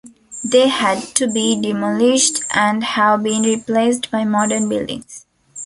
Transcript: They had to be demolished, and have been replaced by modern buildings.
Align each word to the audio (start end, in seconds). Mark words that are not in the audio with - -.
They 0.43 0.67
had 0.67 0.99
to 1.17 1.27
be 1.31 1.61
demolished, 1.61 2.43
and 2.49 2.83
have 2.83 3.21
been 3.21 3.43
replaced 3.43 4.09
by 4.09 4.25
modern 4.25 4.67
buildings. 4.67 5.27